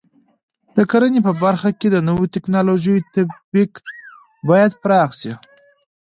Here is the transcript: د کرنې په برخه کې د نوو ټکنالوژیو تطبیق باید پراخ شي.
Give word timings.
د 0.75 0.77
کرنې 0.91 1.19
په 1.27 1.31
برخه 1.43 1.69
کې 1.79 1.87
د 1.91 1.97
نوو 2.07 2.23
ټکنالوژیو 2.33 3.05
تطبیق 3.15 3.71
باید 4.49 4.71
پراخ 4.81 5.09
شي. 5.21 5.33